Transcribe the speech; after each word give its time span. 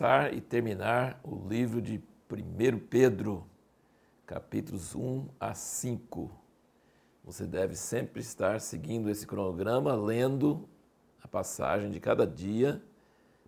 começar 0.00 0.32
e 0.32 0.40
terminar 0.40 1.20
o 1.22 1.46
livro 1.46 1.82
de 1.82 2.02
1 2.32 2.78
Pedro, 2.88 3.44
capítulos 4.24 4.94
1 4.94 5.28
a 5.38 5.52
5. 5.52 6.30
Você 7.22 7.46
deve 7.46 7.74
sempre 7.74 8.22
estar 8.22 8.62
seguindo 8.62 9.10
esse 9.10 9.26
cronograma, 9.26 9.94
lendo 9.94 10.66
a 11.22 11.28
passagem 11.28 11.90
de 11.90 12.00
cada 12.00 12.26
dia, 12.26 12.82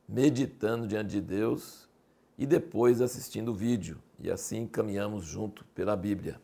meditando 0.06 0.86
diante 0.86 1.12
de 1.12 1.22
Deus 1.22 1.88
e 2.36 2.44
depois 2.44 3.00
assistindo 3.00 3.52
o 3.52 3.54
vídeo. 3.54 3.98
E 4.20 4.30
assim 4.30 4.66
caminhamos 4.66 5.24
junto 5.24 5.64
pela 5.74 5.96
Bíblia. 5.96 6.38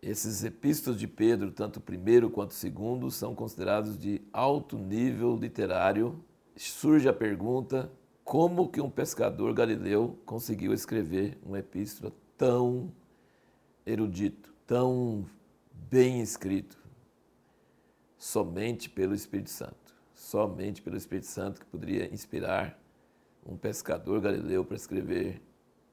Esses 0.00 0.42
epístolos 0.42 0.98
de 0.98 1.06
Pedro, 1.06 1.50
tanto 1.50 1.76
o 1.76 1.82
primeiro 1.82 2.30
quanto 2.30 2.52
o 2.52 2.54
segundo, 2.54 3.10
são 3.10 3.34
considerados 3.34 3.98
de 3.98 4.22
alto 4.32 4.78
nível 4.78 5.36
literário. 5.36 6.18
Surge 6.56 7.10
a 7.10 7.12
pergunta: 7.12 7.92
como 8.24 8.68
que 8.68 8.80
um 8.80 8.90
pescador 8.90 9.52
galileu 9.52 10.18
conseguiu 10.24 10.72
escrever 10.72 11.38
uma 11.44 11.58
epístola 11.58 12.12
tão 12.36 12.92
erudito, 13.84 14.54
tão 14.66 15.26
bem 15.72 16.20
escrito? 16.20 16.78
Somente 18.16 18.88
pelo 18.88 19.14
Espírito 19.14 19.50
Santo. 19.50 19.94
Somente 20.14 20.80
pelo 20.82 20.96
Espírito 20.96 21.26
Santo 21.26 21.60
que 21.60 21.66
poderia 21.66 22.12
inspirar 22.12 22.78
um 23.44 23.56
pescador 23.56 24.20
galileu 24.20 24.64
para 24.64 24.76
escrever 24.76 25.42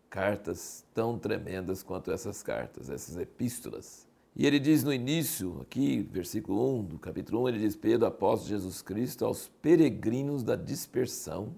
cartas 0.09 0.85
tão 0.93 1.17
tremendas 1.17 1.81
quanto 1.83 2.11
essas 2.11 2.43
cartas, 2.43 2.89
essas 2.89 3.17
epístolas. 3.17 4.07
E 4.35 4.45
ele 4.45 4.59
diz 4.59 4.83
no 4.83 4.93
início, 4.93 5.59
aqui, 5.61 6.07
versículo 6.11 6.79
1 6.79 6.83
do 6.83 6.99
capítulo 6.99 7.43
1, 7.43 7.49
ele 7.49 7.59
diz: 7.59 7.75
Pedro, 7.75 8.05
apóstolo 8.05 8.49
de 8.49 8.55
Jesus 8.55 8.81
Cristo, 8.83 9.25
aos 9.25 9.47
peregrinos 9.61 10.43
da 10.43 10.55
dispersão, 10.55 11.55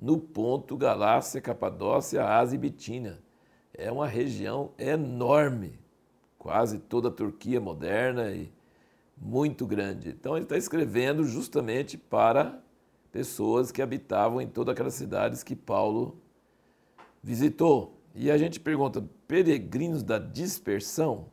no 0.00 0.18
ponto 0.18 0.76
Galácia, 0.76 1.40
Capadócia, 1.40 2.24
Ásia 2.24 2.56
e 2.56 2.58
Bitínia. 2.58 3.18
É 3.74 3.92
uma 3.92 4.06
região 4.06 4.70
enorme, 4.78 5.78
quase 6.38 6.78
toda 6.78 7.08
a 7.08 7.12
Turquia 7.12 7.60
moderna 7.60 8.30
e 8.30 8.50
muito 9.16 9.66
grande. 9.66 10.08
Então 10.08 10.36
ele 10.36 10.44
está 10.44 10.56
escrevendo 10.56 11.24
justamente 11.24 11.98
para 11.98 12.58
pessoas 13.12 13.70
que 13.70 13.82
habitavam 13.82 14.40
em 14.40 14.46
todas 14.46 14.72
aquelas 14.72 14.94
cidades 14.94 15.42
que 15.42 15.54
Paulo 15.54 16.16
visitou. 17.22 18.00
E 18.14 18.30
a 18.30 18.38
gente 18.38 18.58
pergunta, 18.58 19.04
peregrinos 19.28 20.02
da 20.02 20.18
dispersão? 20.18 21.26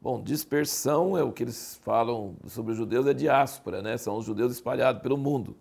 Bom, 0.00 0.22
dispersão 0.22 1.16
é 1.16 1.22
o 1.22 1.30
que 1.30 1.42
eles 1.42 1.78
falam 1.84 2.34
sobre 2.46 2.72
os 2.72 2.78
judeus, 2.78 3.06
é 3.06 3.12
diáspora, 3.12 3.82
né? 3.82 3.98
São 3.98 4.16
os 4.16 4.24
judeus 4.24 4.52
espalhados 4.52 5.02
pelo 5.02 5.18
mundo. 5.18 5.56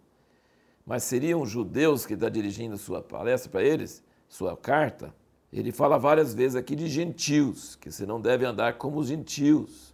Mas 0.89 1.03
seriam 1.03 1.45
judeus 1.45 2.03
que 2.03 2.15
está 2.15 2.29
dirigindo 2.29 2.75
sua 2.75 2.99
palestra 2.99 3.51
para 3.51 3.61
eles, 3.61 4.03
sua 4.27 4.57
carta? 4.57 5.13
Ele 5.53 5.71
fala 5.71 5.99
várias 5.99 6.33
vezes 6.33 6.55
aqui 6.55 6.75
de 6.75 6.87
gentios, 6.87 7.75
que 7.75 7.91
você 7.91 8.07
não 8.07 8.19
deve 8.19 8.43
andar 8.43 8.79
como 8.79 8.97
os 8.97 9.05
gentios. 9.05 9.93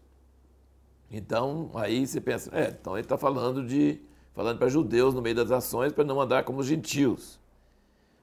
Então, 1.11 1.69
aí 1.73 2.07
você 2.07 2.21
pensa, 2.21 2.49
é, 2.57 2.69
então 2.69 2.93
ele 2.93 3.01
está 3.01 3.17
falando 3.17 3.67
de 3.67 3.99
falando 4.33 4.57
para 4.57 4.69
judeus 4.69 5.13
no 5.13 5.21
meio 5.21 5.35
das 5.35 5.51
ações 5.51 5.91
para 5.91 6.05
não 6.05 6.21
andar 6.21 6.45
como 6.45 6.59
os 6.59 6.65
gentios. 6.65 7.41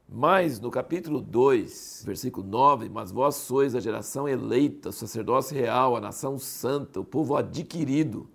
Mas 0.09 0.59
no 0.59 0.71
capítulo 0.71 1.21
2, 1.21 2.05
versículo 2.07 2.47
9, 2.47 2.89
mas 2.89 3.13
vós 3.13 3.35
sois 3.35 3.75
a 3.75 3.81
geração 3.81 4.27
eleita, 4.27 4.89
o 4.89 4.93
sacerdócio 4.93 5.55
real, 5.55 5.95
a 5.95 6.01
nação 6.01 6.39
santa, 6.39 7.01
o 7.01 7.05
povo 7.05 7.37
adquirido, 7.37 8.31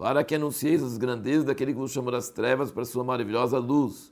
para 0.00 0.24
que 0.24 0.34
anuncieis 0.34 0.82
as 0.82 0.96
grandezas 0.96 1.44
daquele 1.44 1.74
que 1.74 1.78
vos 1.78 1.92
chamou 1.92 2.10
das 2.10 2.30
trevas 2.30 2.72
para 2.72 2.86
sua 2.86 3.04
maravilhosa 3.04 3.58
luz. 3.58 4.10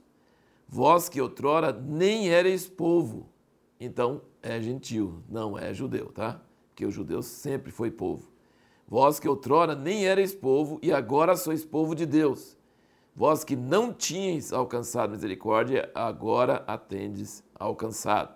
Vós 0.67 1.09
que 1.09 1.19
outrora 1.19 1.73
nem 1.73 2.27
erais 2.27 2.67
povo, 2.67 3.27
então 3.79 4.21
é 4.43 4.61
gentil, 4.61 5.23
não 5.27 5.57
é 5.57 5.73
judeu, 5.73 6.11
tá? 6.11 6.39
Porque 6.67 6.85
o 6.85 6.91
judeu 6.91 7.23
sempre 7.23 7.71
foi 7.71 7.89
povo. 7.89 8.29
Vós 8.87 9.19
que 9.19 9.27
outrora 9.27 9.73
nem 9.73 10.03
erais 10.03 10.35
povo 10.35 10.77
e 10.83 10.93
agora 10.93 11.35
sois 11.35 11.65
povo 11.65 11.95
de 11.95 12.05
Deus 12.05 12.59
Vós 13.19 13.43
que 13.43 13.55
não 13.55 13.91
tinhas 13.91 14.53
alcançado 14.53 15.11
misericórdia, 15.11 15.91
agora 15.93 16.63
a 16.65 16.77
tendes 16.77 17.43
alcançado. 17.53 18.33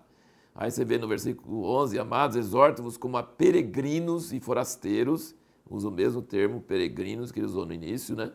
Aí 0.53 0.69
você 0.69 0.84
vê 0.84 0.97
no 0.97 1.08
versículo 1.08 1.63
11, 1.63 1.97
amados, 1.97 2.36
exorto-vos 2.36 2.97
como 2.97 3.16
a 3.16 3.24
peregrinos 3.24 4.34
e 4.34 4.42
forasteiros, 4.42 5.34
usa 5.69 5.88
o 5.88 5.91
mesmo 5.91 6.22
termo, 6.22 6.62
peregrinos, 6.62 7.31
que 7.31 7.40
ele 7.40 7.47
usou 7.47 7.66
no 7.66 7.74
início, 7.74 8.16
né? 8.16 8.31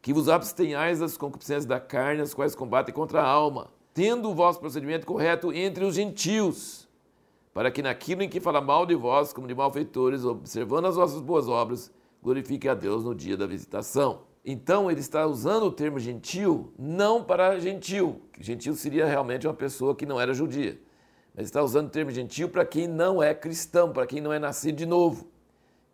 Que 0.00 0.12
vos 0.12 0.28
abstenhais 0.28 0.98
das 0.98 1.16
concupiscências 1.16 1.66
da 1.66 1.78
carne, 1.78 2.22
as 2.22 2.34
quais 2.34 2.54
combatem 2.54 2.94
contra 2.94 3.22
a 3.22 3.26
alma, 3.26 3.70
tendo 3.94 4.30
o 4.30 4.34
vosso 4.34 4.58
procedimento 4.58 5.06
correto 5.06 5.52
entre 5.52 5.84
os 5.84 5.94
gentios, 5.94 6.88
para 7.54 7.70
que 7.70 7.82
naquilo 7.82 8.22
em 8.22 8.28
que 8.28 8.40
fala 8.40 8.60
mal 8.60 8.86
de 8.86 8.94
vós, 8.94 9.32
como 9.32 9.46
de 9.46 9.54
malfeitores, 9.54 10.24
observando 10.24 10.86
as 10.86 10.96
vossas 10.96 11.20
boas 11.20 11.48
obras, 11.48 11.92
glorifique 12.22 12.68
a 12.68 12.74
Deus 12.74 13.04
no 13.04 13.14
dia 13.14 13.36
da 13.36 13.46
visitação. 13.46 14.22
Então 14.44 14.90
ele 14.90 15.00
está 15.00 15.24
usando 15.26 15.64
o 15.64 15.70
termo 15.70 16.00
gentil 16.00 16.72
não 16.76 17.22
para 17.22 17.60
gentil, 17.60 18.22
gentil 18.40 18.74
seria 18.74 19.06
realmente 19.06 19.46
uma 19.46 19.54
pessoa 19.54 19.94
que 19.94 20.04
não 20.04 20.20
era 20.20 20.34
judia, 20.34 20.80
mas 21.34 21.44
está 21.44 21.62
usando 21.62 21.86
o 21.86 21.90
termo 21.90 22.10
gentil 22.10 22.48
para 22.48 22.64
quem 22.64 22.88
não 22.88 23.22
é 23.22 23.34
cristão, 23.34 23.92
para 23.92 24.06
quem 24.06 24.20
não 24.20 24.32
é 24.32 24.40
nascido 24.40 24.76
de 24.76 24.86
novo. 24.86 25.31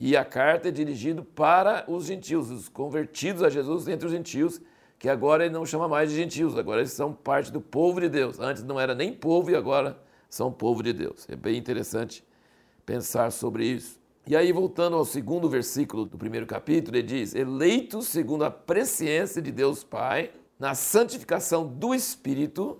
E 0.01 0.17
a 0.17 0.25
carta 0.25 0.69
é 0.69 0.71
dirigida 0.71 1.23
para 1.35 1.85
os 1.89 2.07
gentios, 2.07 2.51
os 2.51 2.69
convertidos 2.69 3.43
a 3.43 3.51
Jesus 3.51 3.89
entre 3.89 4.07
os 4.07 4.13
gentios, 4.13 4.61
que 4.99 5.09
agora 5.09 5.45
ele 5.45 5.55
não 5.55 5.67
chama 5.67 5.89
mais 5.89 6.11
de 6.11 6.17
gentios, 6.17 6.57
agora 6.57 6.81
eles 6.81 6.93
são 6.93 7.13
parte 7.13 7.51
do 7.51 7.61
povo 7.61 8.01
de 8.01 8.09
Deus. 8.09 8.39
Antes 8.39 8.63
não 8.63 8.79
era 8.79 8.95
nem 8.95 9.13
povo 9.13 9.51
e 9.51 9.57
agora 9.57 9.99
são 10.29 10.53
povo 10.53 10.83
de 10.83 10.93
Deus. 10.93 11.27
É 11.29 11.35
bem 11.35 11.57
interessante 11.57 12.25
pensar 12.87 13.31
sobre 13.33 13.65
isso. 13.65 13.99
E 14.27 14.37
aí, 14.37 14.53
voltando 14.53 14.95
ao 14.95 15.05
segundo 15.05 15.49
versículo 15.49 16.05
do 16.05 16.19
primeiro 16.19 16.47
capítulo, 16.47 16.97
ele 16.97 17.07
diz: 17.07 17.35
Eleitos 17.35 18.09
segundo 18.09 18.45
a 18.45 18.51
presciência 18.51 19.41
de 19.41 19.51
Deus 19.51 19.83
Pai, 19.83 20.31
na 20.59 20.75
santificação 20.75 21.67
do 21.67 21.95
Espírito, 21.95 22.79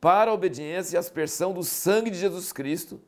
para 0.00 0.30
a 0.30 0.34
obediência 0.34 0.96
e 0.96 0.98
aspersão 0.98 1.54
do 1.54 1.62
sangue 1.62 2.10
de 2.10 2.18
Jesus 2.18 2.52
Cristo, 2.52 3.00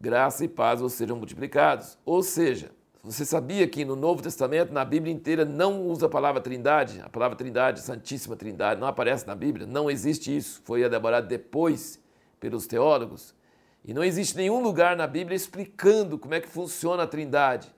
graça 0.00 0.44
e 0.44 0.48
paz 0.48 0.80
vos 0.80 0.94
sejam 0.94 1.16
multiplicados. 1.16 1.96
Ou 2.04 2.22
seja, 2.24 2.72
você 3.04 3.24
sabia 3.24 3.66
que 3.66 3.84
no 3.84 3.96
Novo 3.96 4.22
Testamento, 4.22 4.72
na 4.72 4.84
Bíblia 4.84 5.12
inteira, 5.12 5.44
não 5.44 5.82
usa 5.86 6.06
a 6.06 6.08
palavra 6.08 6.40
trindade? 6.40 7.00
A 7.00 7.08
palavra 7.08 7.36
trindade, 7.36 7.80
Santíssima 7.80 8.36
Trindade, 8.36 8.80
não 8.80 8.86
aparece 8.86 9.26
na 9.26 9.34
Bíblia? 9.34 9.66
Não 9.66 9.90
existe 9.90 10.34
isso. 10.34 10.62
Foi 10.64 10.82
elaborado 10.82 11.26
depois 11.26 12.00
pelos 12.38 12.64
teólogos. 12.68 13.34
E 13.84 13.92
não 13.92 14.04
existe 14.04 14.36
nenhum 14.36 14.62
lugar 14.62 14.96
na 14.96 15.08
Bíblia 15.08 15.34
explicando 15.34 16.16
como 16.16 16.34
é 16.34 16.40
que 16.40 16.48
funciona 16.48 17.02
a 17.02 17.06
Trindade. 17.06 17.74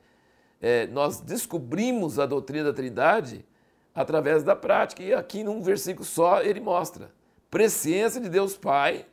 É, 0.60 0.86
nós 0.88 1.20
descobrimos 1.20 2.18
a 2.18 2.26
doutrina 2.26 2.64
da 2.64 2.72
Trindade 2.74 3.46
através 3.94 4.42
da 4.42 4.54
prática, 4.54 5.02
e 5.02 5.14
aqui 5.14 5.42
num 5.42 5.62
versículo 5.62 6.04
só 6.04 6.42
ele 6.42 6.60
mostra: 6.60 7.10
presciência 7.50 8.20
de 8.20 8.28
Deus 8.28 8.58
Pai, 8.58 9.06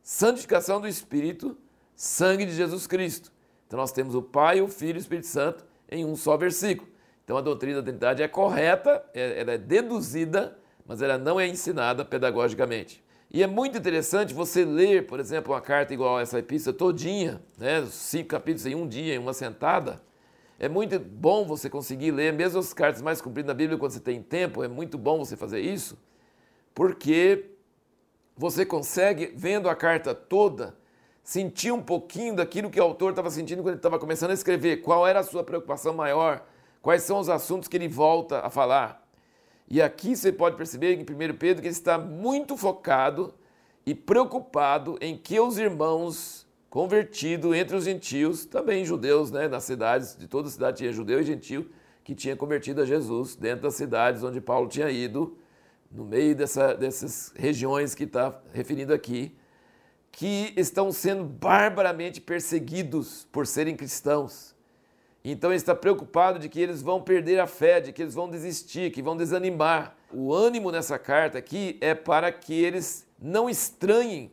santificação 0.00 0.80
do 0.80 0.86
Espírito, 0.86 1.56
sangue 1.96 2.46
de 2.46 2.52
Jesus 2.52 2.86
Cristo. 2.86 3.32
Então 3.66 3.78
nós 3.78 3.92
temos 3.92 4.14
o 4.14 4.22
Pai, 4.22 4.60
o 4.60 4.68
Filho 4.68 4.96
e 4.96 4.98
o 4.98 5.00
Espírito 5.00 5.26
Santo 5.26 5.64
em 5.90 6.04
um 6.04 6.16
só 6.16 6.36
versículo. 6.36 6.88
Então 7.24 7.36
a 7.36 7.40
doutrina 7.40 7.82
da 7.82 7.90
Trindade 7.90 8.22
é 8.22 8.28
correta, 8.28 9.04
é, 9.12 9.40
ela 9.40 9.52
é 9.52 9.58
deduzida, 9.58 10.56
mas 10.86 11.02
ela 11.02 11.18
não 11.18 11.40
é 11.40 11.46
ensinada 11.46 12.04
pedagogicamente. 12.04 13.04
E 13.30 13.42
é 13.42 13.46
muito 13.46 13.76
interessante 13.76 14.32
você 14.32 14.64
ler, 14.64 15.06
por 15.06 15.18
exemplo, 15.18 15.52
uma 15.52 15.60
carta 15.60 15.92
igual 15.92 16.20
essa 16.20 16.38
epístola 16.38 16.76
todinha, 16.76 17.42
né, 17.58 17.84
cinco 17.90 18.28
capítulos 18.28 18.66
em 18.66 18.74
um 18.74 18.86
dia, 18.86 19.14
em 19.14 19.18
uma 19.18 19.32
sentada. 19.32 20.00
É 20.58 20.68
muito 20.68 20.98
bom 20.98 21.44
você 21.44 21.68
conseguir 21.68 22.12
ler, 22.12 22.32
mesmo 22.32 22.60
as 22.60 22.72
cartas 22.72 23.02
mais 23.02 23.20
compridas 23.20 23.48
da 23.48 23.54
Bíblia, 23.54 23.76
quando 23.76 23.90
você 23.90 24.00
tem 24.00 24.22
tempo, 24.22 24.62
é 24.62 24.68
muito 24.68 24.96
bom 24.96 25.18
você 25.18 25.36
fazer 25.36 25.60
isso, 25.60 25.98
porque 26.72 27.50
você 28.36 28.64
consegue, 28.64 29.32
vendo 29.34 29.68
a 29.68 29.74
carta 29.74 30.14
toda, 30.14 30.74
sentir 31.26 31.72
um 31.72 31.82
pouquinho 31.82 32.36
daquilo 32.36 32.70
que 32.70 32.78
o 32.78 32.82
autor 32.84 33.10
estava 33.10 33.28
sentindo 33.32 33.60
quando 33.60 33.70
ele 33.70 33.78
estava 33.78 33.98
começando 33.98 34.30
a 34.30 34.34
escrever, 34.34 34.76
qual 34.76 35.04
era 35.04 35.18
a 35.18 35.24
sua 35.24 35.42
preocupação 35.42 35.92
maior, 35.92 36.46
quais 36.80 37.02
são 37.02 37.18
os 37.18 37.28
assuntos 37.28 37.68
que 37.68 37.76
ele 37.76 37.88
volta 37.88 38.46
a 38.46 38.48
falar. 38.48 39.04
E 39.68 39.82
aqui 39.82 40.14
você 40.14 40.30
pode 40.30 40.54
perceber 40.54 40.94
em 40.94 41.00
1 41.00 41.36
Pedro 41.36 41.60
que 41.60 41.66
ele 41.66 41.74
está 41.74 41.98
muito 41.98 42.56
focado 42.56 43.34
e 43.84 43.92
preocupado 43.92 44.96
em 45.00 45.18
que 45.18 45.40
os 45.40 45.58
irmãos 45.58 46.46
convertidos 46.70 47.56
entre 47.56 47.74
os 47.74 47.84
gentios, 47.86 48.44
também 48.44 48.84
judeus, 48.84 49.32
né, 49.32 49.48
nas 49.48 49.64
cidades, 49.64 50.16
de 50.16 50.28
toda 50.28 50.46
a 50.46 50.50
cidade 50.50 50.76
tinha 50.76 50.92
judeu 50.92 51.20
e 51.20 51.24
gentio, 51.24 51.68
que 52.04 52.14
tinha 52.14 52.36
convertido 52.36 52.82
a 52.82 52.86
Jesus 52.86 53.34
dentro 53.34 53.62
das 53.62 53.74
cidades 53.74 54.22
onde 54.22 54.40
Paulo 54.40 54.68
tinha 54.68 54.88
ido, 54.88 55.36
no 55.90 56.04
meio 56.04 56.36
dessa, 56.36 56.72
dessas 56.74 57.32
regiões 57.34 57.96
que 57.96 58.04
está 58.04 58.40
referindo 58.52 58.94
aqui, 58.94 59.36
que 60.16 60.54
estão 60.56 60.90
sendo 60.92 61.24
barbaramente 61.24 62.22
perseguidos 62.22 63.28
por 63.30 63.46
serem 63.46 63.76
cristãos. 63.76 64.56
Então 65.22 65.50
ele 65.50 65.58
está 65.58 65.74
preocupado 65.74 66.38
de 66.38 66.48
que 66.48 66.58
eles 66.58 66.80
vão 66.80 67.02
perder 67.02 67.38
a 67.38 67.46
fé, 67.46 67.82
de 67.82 67.92
que 67.92 68.00
eles 68.00 68.14
vão 68.14 68.26
desistir, 68.26 68.90
que 68.92 69.02
vão 69.02 69.14
desanimar. 69.14 69.94
O 70.10 70.32
ânimo 70.32 70.72
nessa 70.72 70.98
carta 70.98 71.36
aqui 71.36 71.76
é 71.82 71.94
para 71.94 72.32
que 72.32 72.54
eles 72.54 73.06
não 73.20 73.46
estranhem 73.46 74.30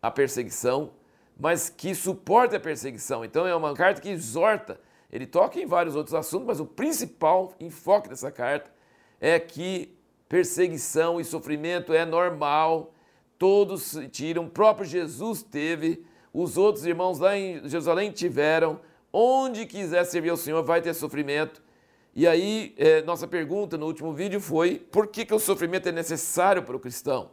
a 0.00 0.10
perseguição, 0.10 0.92
mas 1.38 1.68
que 1.68 1.94
suporta 1.94 2.56
a 2.56 2.60
perseguição. 2.60 3.22
Então 3.22 3.46
é 3.46 3.54
uma 3.54 3.74
carta 3.74 4.00
que 4.00 4.08
exorta. 4.08 4.80
Ele 5.12 5.26
toca 5.26 5.60
em 5.60 5.66
vários 5.66 5.96
outros 5.96 6.14
assuntos, 6.14 6.46
mas 6.46 6.60
o 6.60 6.64
principal 6.64 7.54
enfoque 7.60 8.08
dessa 8.08 8.30
carta 8.30 8.72
é 9.20 9.38
que 9.38 9.94
perseguição 10.30 11.20
e 11.20 11.24
sofrimento 11.26 11.92
é 11.92 12.06
normal, 12.06 12.94
todos 13.40 13.98
tiram, 14.12 14.44
o 14.44 14.50
próprio 14.50 14.86
Jesus 14.86 15.42
teve, 15.42 16.04
os 16.30 16.58
outros 16.58 16.84
irmãos 16.84 17.18
lá 17.18 17.34
em 17.38 17.66
Jerusalém 17.66 18.12
tiveram, 18.12 18.78
onde 19.10 19.64
quiser 19.64 20.04
servir 20.04 20.28
ao 20.28 20.36
Senhor 20.36 20.62
vai 20.62 20.82
ter 20.82 20.92
sofrimento. 20.92 21.62
E 22.14 22.26
aí, 22.28 22.74
é, 22.76 23.00
nossa 23.00 23.26
pergunta 23.26 23.78
no 23.78 23.86
último 23.86 24.12
vídeo 24.12 24.42
foi: 24.42 24.74
por 24.76 25.06
que, 25.06 25.24
que 25.24 25.32
o 25.32 25.38
sofrimento 25.38 25.88
é 25.88 25.92
necessário 25.92 26.62
para 26.62 26.76
o 26.76 26.78
cristão? 26.78 27.30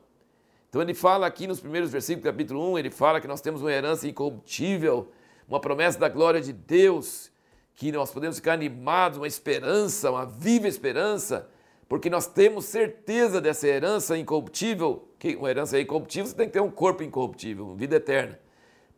Então, 0.70 0.82
ele 0.82 0.94
fala 0.94 1.28
aqui 1.28 1.46
nos 1.46 1.60
primeiros 1.60 1.92
versículos 1.92 2.24
do 2.24 2.32
capítulo 2.32 2.72
1, 2.72 2.80
ele 2.80 2.90
fala 2.90 3.20
que 3.20 3.28
nós 3.28 3.42
temos 3.42 3.62
uma 3.62 3.72
herança 3.72 4.08
incorruptível, 4.08 5.12
uma 5.46 5.60
promessa 5.60 6.00
da 6.00 6.08
glória 6.08 6.40
de 6.40 6.54
Deus, 6.54 7.30
que 7.76 7.92
nós 7.92 8.12
podemos 8.12 8.38
ficar 8.38 8.54
animados, 8.54 9.18
uma 9.18 9.28
esperança, 9.28 10.10
uma 10.10 10.26
viva 10.26 10.70
esperança, 10.70 11.50
porque 11.88 12.10
nós 12.10 12.28
temos 12.28 12.66
certeza 12.66 13.40
dessa 13.40 13.68
herança 13.68 14.18
incorruptível, 14.18 15.08
que 15.18 15.36
uma 15.36 15.50
herança 15.50 15.80
incorruptível, 15.80 16.28
você 16.28 16.36
tem 16.36 16.48
que 16.48 16.54
ter 16.54 16.62
um 16.62 16.70
corpo 16.70 17.04
incorruptível, 17.04 17.76
vida 17.76 17.96
eterna. 17.96 18.40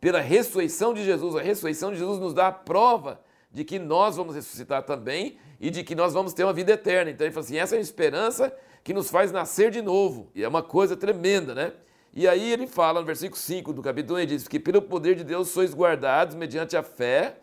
Pela 0.01 0.19
ressurreição 0.19 0.93
de 0.93 1.03
Jesus, 1.03 1.35
a 1.35 1.41
ressurreição 1.41 1.91
de 1.91 1.97
Jesus 1.97 2.19
nos 2.19 2.33
dá 2.33 2.47
a 2.47 2.51
prova 2.51 3.21
de 3.51 3.63
que 3.63 3.77
nós 3.77 4.15
vamos 4.15 4.35
ressuscitar 4.35 4.83
também 4.83 5.37
e 5.59 5.69
de 5.69 5.83
que 5.83 5.93
nós 5.93 6.13
vamos 6.13 6.33
ter 6.33 6.43
uma 6.43 6.53
vida 6.53 6.71
eterna. 6.71 7.11
Então 7.11 7.25
ele 7.25 7.33
fala 7.33 7.45
assim: 7.45 7.57
essa 7.57 7.75
é 7.75 7.79
a 7.79 7.81
esperança 7.81 8.53
que 8.83 8.93
nos 8.93 9.09
faz 9.09 9.31
nascer 9.31 9.71
de 9.71 9.81
novo. 9.81 10.31
E 10.33 10.43
é 10.43 10.47
uma 10.47 10.63
coisa 10.63 10.95
tremenda, 10.95 11.53
né? 11.53 11.73
E 12.13 12.27
aí 12.27 12.51
ele 12.51 12.65
fala 12.65 13.01
no 13.01 13.05
versículo 13.05 13.39
5 13.39 13.71
do 13.73 13.83
capítulo 13.83 14.17
1, 14.17 14.19
ele 14.21 14.35
diz 14.35 14.47
que 14.47 14.59
pelo 14.59 14.81
poder 14.81 15.15
de 15.15 15.23
Deus 15.23 15.49
sois 15.49 15.75
guardados 15.75 16.35
mediante 16.35 16.75
a 16.75 16.81
fé 16.81 17.37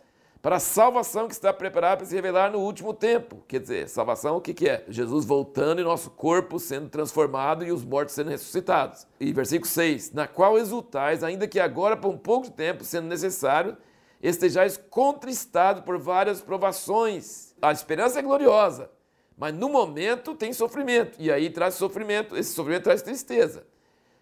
para 0.46 0.58
a 0.58 0.60
salvação 0.60 1.26
que 1.26 1.34
está 1.34 1.52
preparada 1.52 1.96
para 1.96 2.06
se 2.06 2.14
revelar 2.14 2.52
no 2.52 2.60
último 2.60 2.94
tempo. 2.94 3.42
Quer 3.48 3.58
dizer, 3.58 3.88
salvação 3.88 4.36
o 4.36 4.40
que, 4.40 4.54
que 4.54 4.68
é? 4.68 4.84
Jesus 4.86 5.24
voltando 5.24 5.80
e 5.80 5.82
nosso 5.82 6.08
corpo 6.08 6.60
sendo 6.60 6.88
transformado 6.88 7.64
e 7.64 7.72
os 7.72 7.84
mortos 7.84 8.14
sendo 8.14 8.30
ressuscitados. 8.30 9.08
E 9.18 9.32
versículo 9.32 9.68
6, 9.68 10.12
na 10.12 10.28
qual 10.28 10.56
exultais, 10.56 11.24
ainda 11.24 11.48
que 11.48 11.58
agora 11.58 11.96
por 11.96 12.10
um 12.10 12.16
pouco 12.16 12.46
de 12.46 12.52
tempo, 12.52 12.84
sendo 12.84 13.08
necessário, 13.08 13.76
estejais 14.22 14.76
contristado 14.76 15.82
por 15.82 15.98
várias 15.98 16.40
provações. 16.40 17.52
A 17.60 17.72
esperança 17.72 18.20
é 18.20 18.22
gloriosa, 18.22 18.88
mas 19.36 19.52
no 19.52 19.68
momento 19.68 20.32
tem 20.32 20.52
sofrimento, 20.52 21.20
e 21.20 21.28
aí 21.28 21.50
traz 21.50 21.74
sofrimento, 21.74 22.36
esse 22.36 22.54
sofrimento 22.54 22.84
traz 22.84 23.02
tristeza. 23.02 23.66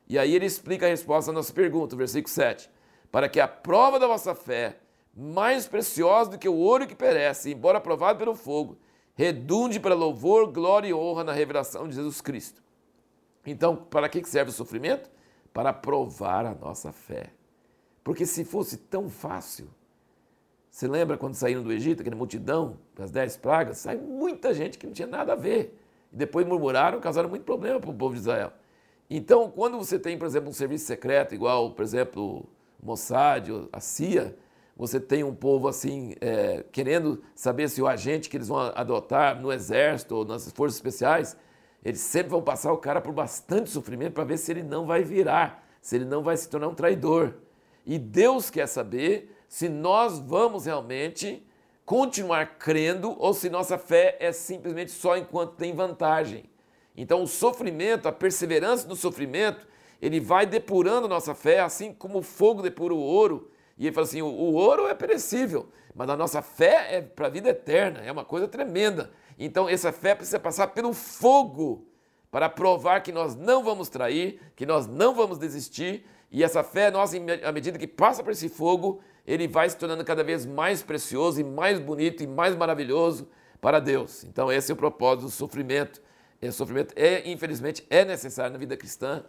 E 0.08 0.18
aí 0.18 0.34
ele 0.34 0.46
explica 0.46 0.86
a 0.86 0.88
resposta 0.88 1.30
à 1.30 1.34
nossa 1.34 1.52
pergunta, 1.52 1.94
versículo 1.94 2.32
7. 2.32 2.70
Para 3.12 3.28
que 3.28 3.38
a 3.38 3.46
prova 3.46 3.98
da 3.98 4.06
vossa 4.06 4.34
fé, 4.34 4.78
mais 5.16 5.66
preciosa 5.66 6.30
do 6.30 6.38
que 6.38 6.48
o 6.48 6.54
ouro 6.54 6.86
que 6.86 6.94
perece, 6.94 7.52
embora 7.52 7.80
provado 7.80 8.18
pelo 8.18 8.34
fogo, 8.34 8.78
redunde 9.14 9.78
para 9.78 9.94
louvor, 9.94 10.50
glória 10.50 10.88
e 10.88 10.94
honra 10.94 11.24
na 11.24 11.32
revelação 11.32 11.88
de 11.88 11.94
Jesus 11.94 12.20
Cristo. 12.20 12.62
Então, 13.46 13.76
para 13.76 14.08
que 14.08 14.24
serve 14.24 14.50
o 14.50 14.54
sofrimento? 14.54 15.10
Para 15.52 15.72
provar 15.72 16.46
a 16.46 16.54
nossa 16.54 16.90
fé. 16.92 17.30
Porque 18.02 18.26
se 18.26 18.44
fosse 18.44 18.76
tão 18.76 19.08
fácil, 19.08 19.68
você 20.68 20.88
lembra 20.88 21.16
quando 21.16 21.34
saíram 21.34 21.62
do 21.62 21.72
Egito, 21.72 22.00
aquela 22.00 22.16
multidão, 22.16 22.78
as 22.98 23.10
dez 23.10 23.36
pragas? 23.36 23.78
Saiu 23.78 24.00
muita 24.00 24.52
gente 24.52 24.76
que 24.76 24.86
não 24.86 24.92
tinha 24.92 25.06
nada 25.06 25.34
a 25.34 25.36
ver. 25.36 25.78
E 26.12 26.16
depois 26.16 26.44
murmuraram, 26.46 27.00
causaram 27.00 27.28
muito 27.28 27.44
problema 27.44 27.78
para 27.78 27.90
o 27.90 27.94
povo 27.94 28.14
de 28.14 28.20
Israel. 28.20 28.52
Então, 29.08 29.50
quando 29.50 29.78
você 29.78 29.98
tem, 29.98 30.18
por 30.18 30.26
exemplo, 30.26 30.50
um 30.50 30.52
serviço 30.52 30.86
secreto, 30.86 31.34
igual, 31.34 31.70
por 31.70 31.82
exemplo, 31.84 32.48
o 32.82 32.86
Mossad, 32.86 33.48
a 33.72 33.78
CIA, 33.78 34.36
você 34.76 34.98
tem 34.98 35.22
um 35.22 35.34
povo 35.34 35.68
assim, 35.68 36.14
é, 36.20 36.64
querendo 36.72 37.22
saber 37.34 37.68
se 37.68 37.80
o 37.80 37.86
agente 37.86 38.28
que 38.28 38.36
eles 38.36 38.48
vão 38.48 38.58
adotar 38.74 39.40
no 39.40 39.52
exército 39.52 40.16
ou 40.16 40.24
nas 40.24 40.50
forças 40.50 40.76
especiais, 40.76 41.36
eles 41.84 42.00
sempre 42.00 42.30
vão 42.30 42.42
passar 42.42 42.72
o 42.72 42.78
cara 42.78 43.00
por 43.00 43.12
bastante 43.12 43.70
sofrimento 43.70 44.14
para 44.14 44.24
ver 44.24 44.38
se 44.38 44.50
ele 44.50 44.62
não 44.62 44.86
vai 44.86 45.04
virar, 45.04 45.66
se 45.80 45.94
ele 45.96 46.04
não 46.04 46.22
vai 46.22 46.36
se 46.36 46.48
tornar 46.48 46.68
um 46.68 46.74
traidor. 46.74 47.34
E 47.86 47.98
Deus 47.98 48.50
quer 48.50 48.66
saber 48.66 49.36
se 49.48 49.68
nós 49.68 50.18
vamos 50.18 50.66
realmente 50.66 51.46
continuar 51.84 52.58
crendo 52.58 53.14
ou 53.18 53.34
se 53.34 53.50
nossa 53.50 53.76
fé 53.76 54.16
é 54.18 54.32
simplesmente 54.32 54.90
só 54.90 55.16
enquanto 55.16 55.54
tem 55.54 55.74
vantagem. 55.74 56.48
Então, 56.96 57.22
o 57.22 57.26
sofrimento, 57.26 58.08
a 58.08 58.12
perseverança 58.12 58.88
no 58.88 58.96
sofrimento, 58.96 59.66
ele 60.00 60.20
vai 60.20 60.46
depurando 60.46 61.08
nossa 61.08 61.34
fé, 61.34 61.60
assim 61.60 61.92
como 61.92 62.18
o 62.18 62.22
fogo 62.22 62.62
depura 62.62 62.94
o 62.94 62.98
ouro. 62.98 63.50
E 63.76 63.86
ele 63.86 63.94
fala 63.94 64.06
assim: 64.06 64.22
o, 64.22 64.26
o 64.26 64.54
ouro 64.54 64.86
é 64.86 64.94
perecível, 64.94 65.68
mas 65.94 66.08
a 66.08 66.16
nossa 66.16 66.42
fé 66.42 66.96
é 66.96 67.00
para 67.00 67.26
a 67.26 67.30
vida 67.30 67.48
eterna, 67.48 68.00
é 68.00 68.10
uma 68.10 68.24
coisa 68.24 68.48
tremenda. 68.48 69.10
Então, 69.38 69.68
essa 69.68 69.92
fé 69.92 70.14
precisa 70.14 70.38
passar 70.38 70.68
pelo 70.68 70.92
fogo 70.92 71.86
para 72.30 72.48
provar 72.48 73.00
que 73.00 73.12
nós 73.12 73.36
não 73.36 73.62
vamos 73.62 73.88
trair, 73.88 74.40
que 74.56 74.66
nós 74.66 74.86
não 74.86 75.14
vamos 75.14 75.38
desistir. 75.38 76.04
E 76.30 76.42
essa 76.42 76.64
fé 76.64 76.90
nossa, 76.90 77.16
à 77.44 77.52
medida 77.52 77.78
que 77.78 77.86
passa 77.86 78.22
por 78.24 78.32
esse 78.32 78.48
fogo, 78.48 79.00
ele 79.24 79.46
vai 79.46 79.70
se 79.70 79.76
tornando 79.76 80.04
cada 80.04 80.24
vez 80.24 80.44
mais 80.44 80.82
precioso 80.82 81.40
e 81.40 81.44
mais 81.44 81.78
bonito 81.78 82.24
e 82.24 82.26
mais 82.26 82.56
maravilhoso 82.56 83.28
para 83.60 83.78
Deus. 83.78 84.24
Então 84.24 84.50
esse 84.50 84.70
é 84.72 84.74
o 84.74 84.76
propósito 84.76 85.26
do 85.26 85.30
sofrimento. 85.30 86.02
Esse 86.42 86.58
sofrimento 86.58 86.92
é, 86.96 87.30
infelizmente, 87.30 87.86
é 87.88 88.04
necessário 88.04 88.52
na 88.52 88.58
vida 88.58 88.76
cristã 88.76 89.24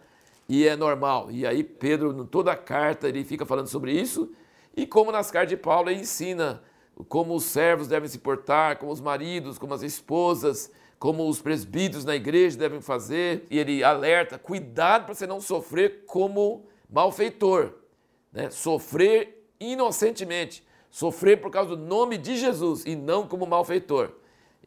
e 0.48 0.66
é 0.66 0.76
normal. 0.76 1.30
E 1.30 1.46
aí 1.46 1.62
Pedro, 1.64 2.22
em 2.22 2.26
toda 2.26 2.52
a 2.52 2.56
carta, 2.56 3.08
ele 3.08 3.24
fica 3.24 3.44
falando 3.44 3.68
sobre 3.68 3.92
isso 3.92 4.32
e 4.76 4.86
como 4.86 5.10
nas 5.10 5.30
cartas 5.30 5.50
de 5.50 5.56
Paulo 5.56 5.88
ele 5.88 6.00
ensina 6.00 6.62
como 7.08 7.34
os 7.34 7.44
servos 7.44 7.88
devem 7.88 8.08
se 8.08 8.18
portar, 8.18 8.78
como 8.78 8.92
os 8.92 9.00
maridos, 9.00 9.58
como 9.58 9.72
as 9.72 9.82
esposas, 9.82 10.70
como 10.98 11.28
os 11.28 11.40
presbíteros 11.40 12.04
na 12.04 12.14
igreja 12.14 12.58
devem 12.58 12.80
fazer. 12.80 13.46
E 13.50 13.58
ele 13.58 13.82
alerta, 13.82 14.38
cuidado 14.38 15.06
para 15.06 15.14
você 15.14 15.26
não 15.26 15.40
sofrer 15.40 16.04
como 16.06 16.66
malfeitor. 16.90 17.72
Né? 18.32 18.50
Sofrer 18.50 19.50
inocentemente, 19.58 20.62
sofrer 20.90 21.40
por 21.40 21.50
causa 21.50 21.74
do 21.74 21.82
nome 21.82 22.18
de 22.18 22.36
Jesus 22.36 22.84
e 22.84 22.94
não 22.94 23.26
como 23.26 23.46
malfeitor. 23.46 24.12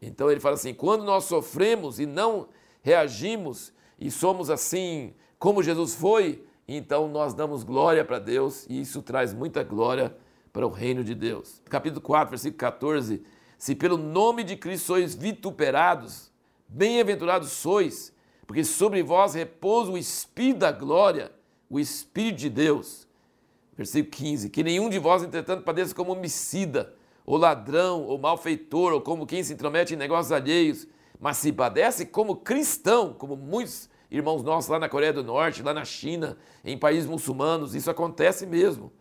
Então 0.02 0.30
ele 0.30 0.40
fala 0.40 0.54
assim: 0.54 0.74
quando 0.74 1.04
nós 1.04 1.24
sofremos 1.24 2.00
e 2.00 2.06
não 2.06 2.48
reagimos 2.82 3.72
e 3.98 4.10
somos 4.10 4.50
assim 4.50 5.14
como 5.40 5.62
Jesus 5.62 5.94
foi, 5.94 6.44
então 6.68 7.08
nós 7.08 7.32
damos 7.32 7.64
glória 7.64 8.04
para 8.04 8.18
Deus 8.18 8.66
e 8.68 8.82
isso 8.82 9.00
traz 9.00 9.32
muita 9.32 9.64
glória 9.64 10.14
para 10.52 10.66
o 10.66 10.70
reino 10.70 11.02
de 11.02 11.14
Deus. 11.14 11.62
Capítulo 11.64 12.02
4, 12.02 12.28
versículo 12.28 12.58
14: 12.58 13.22
Se 13.56 13.74
pelo 13.74 13.96
nome 13.96 14.44
de 14.44 14.54
Cristo 14.54 14.84
sois 14.88 15.14
vituperados, 15.14 16.30
bem-aventurados 16.68 17.52
sois, 17.52 18.12
porque 18.46 18.62
sobre 18.62 19.02
vós 19.02 19.32
repousa 19.32 19.90
o 19.90 19.96
Espírito 19.96 20.58
da 20.58 20.72
glória, 20.72 21.32
o 21.70 21.80
Espírito 21.80 22.36
de 22.36 22.50
Deus. 22.50 23.08
Versículo 23.74 24.12
15: 24.12 24.50
Que 24.50 24.62
nenhum 24.62 24.90
de 24.90 24.98
vós, 24.98 25.22
entretanto, 25.22 25.64
padeça 25.64 25.94
como 25.94 26.12
homicida, 26.12 26.94
ou 27.24 27.38
ladrão, 27.38 28.04
ou 28.04 28.18
malfeitor, 28.18 28.92
ou 28.92 29.00
como 29.00 29.26
quem 29.26 29.42
se 29.42 29.54
intromete 29.54 29.94
em 29.94 29.96
negócios 29.96 30.32
alheios, 30.32 30.86
mas 31.18 31.38
se 31.38 31.50
padece 31.50 32.04
como 32.04 32.36
cristão, 32.36 33.14
como 33.14 33.36
muitos 33.36 33.89
irmãos 34.10 34.42
nossos 34.42 34.70
lá 34.70 34.78
na 34.78 34.88
Coreia 34.88 35.12
do 35.12 35.22
Norte, 35.22 35.62
lá 35.62 35.72
na 35.72 35.84
China, 35.84 36.36
em 36.64 36.76
países 36.76 37.08
muçulmanos, 37.08 37.74
isso 37.74 37.90
acontece 37.90 38.46
mesmo. 38.46 38.92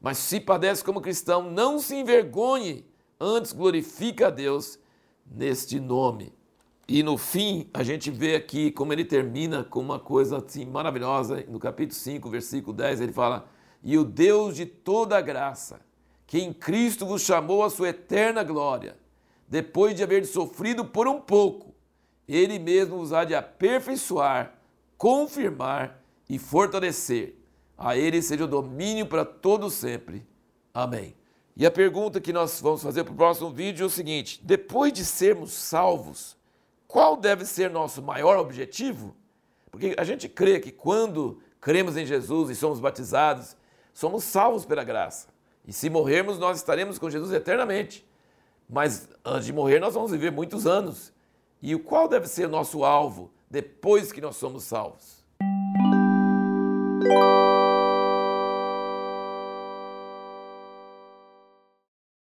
Mas 0.00 0.18
se 0.18 0.40
padece 0.40 0.84
como 0.84 1.00
cristão, 1.00 1.50
não 1.50 1.78
se 1.78 1.96
envergonhe, 1.96 2.86
antes 3.18 3.52
glorifique 3.52 4.22
a 4.22 4.30
Deus 4.30 4.78
neste 5.26 5.80
nome. 5.80 6.32
E 6.86 7.02
no 7.02 7.18
fim, 7.18 7.68
a 7.74 7.82
gente 7.82 8.10
vê 8.10 8.34
aqui 8.34 8.70
como 8.70 8.92
ele 8.92 9.04
termina 9.04 9.64
com 9.64 9.80
uma 9.80 9.98
coisa 9.98 10.38
assim 10.38 10.64
maravilhosa. 10.64 11.44
No 11.48 11.58
capítulo 11.58 11.98
5, 11.98 12.30
versículo 12.30 12.74
10, 12.74 13.00
ele 13.00 13.12
fala: 13.12 13.48
e 13.82 13.96
o 13.96 14.04
Deus 14.04 14.56
de 14.56 14.66
toda 14.66 15.20
graça, 15.20 15.80
que 16.26 16.38
em 16.38 16.52
Cristo 16.52 17.06
vos 17.06 17.22
chamou 17.22 17.62
à 17.62 17.70
sua 17.70 17.90
eterna 17.90 18.42
glória, 18.42 18.96
depois 19.46 19.94
de 19.94 20.02
haver 20.02 20.26
sofrido 20.26 20.84
por 20.84 21.06
um 21.06 21.20
pouco, 21.20 21.74
ele 22.26 22.58
mesmo 22.58 22.98
vos 22.98 23.12
há 23.12 23.24
de 23.24 23.34
aperfeiçoar, 23.34 24.57
confirmar 24.98 26.02
e 26.28 26.38
fortalecer. 26.38 27.36
A 27.78 27.96
ele 27.96 28.20
seja 28.20 28.44
o 28.44 28.48
domínio 28.48 29.06
para 29.06 29.24
todo 29.24 29.70
sempre. 29.70 30.26
Amém. 30.74 31.14
E 31.56 31.64
a 31.64 31.70
pergunta 31.70 32.20
que 32.20 32.32
nós 32.32 32.60
vamos 32.60 32.82
fazer 32.82 33.04
para 33.04 33.12
o 33.12 33.16
próximo 33.16 33.50
vídeo 33.50 33.84
é 33.84 33.86
o 33.86 33.90
seguinte: 33.90 34.40
depois 34.42 34.92
de 34.92 35.04
sermos 35.04 35.52
salvos, 35.52 36.36
qual 36.88 37.16
deve 37.16 37.44
ser 37.44 37.70
nosso 37.70 38.02
maior 38.02 38.36
objetivo? 38.36 39.16
Porque 39.70 39.94
a 39.96 40.02
gente 40.02 40.28
crê 40.28 40.58
que 40.58 40.72
quando 40.72 41.40
cremos 41.60 41.96
em 41.96 42.04
Jesus 42.04 42.50
e 42.50 42.56
somos 42.56 42.80
batizados, 42.80 43.56
somos 43.94 44.24
salvos 44.24 44.64
pela 44.64 44.82
graça. 44.82 45.28
E 45.66 45.72
se 45.72 45.88
morrermos, 45.88 46.38
nós 46.38 46.56
estaremos 46.56 46.98
com 46.98 47.10
Jesus 47.10 47.32
eternamente. 47.32 48.06
Mas 48.68 49.08
antes 49.24 49.46
de 49.46 49.52
morrer, 49.52 49.78
nós 49.78 49.94
vamos 49.94 50.10
viver 50.10 50.32
muitos 50.32 50.66
anos. 50.66 51.12
E 51.60 51.76
qual 51.76 52.08
deve 52.08 52.26
ser 52.26 52.48
nosso 52.48 52.84
alvo 52.84 53.30
depois 53.50 54.12
que 54.12 54.20
nós 54.20 54.36
somos 54.36 54.64
salvos? 54.64 55.24